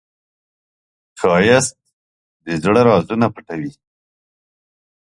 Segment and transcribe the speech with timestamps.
[1.19, 1.75] ښایست
[2.45, 3.71] د زړه رازونه پټوي